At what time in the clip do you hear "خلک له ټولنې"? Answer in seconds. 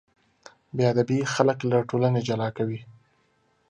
1.33-2.21